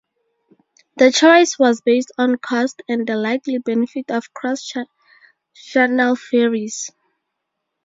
The 0.97 1.11
choice 1.11 1.59
was 1.59 1.81
based 1.81 2.11
on 2.17 2.37
cost 2.39 2.81
and 2.89 3.05
the 3.05 3.13
likely 3.15 3.59
benefit 3.59 4.09
of 4.09 4.33
cross-channel 4.33 6.15
ferries. 6.15 6.89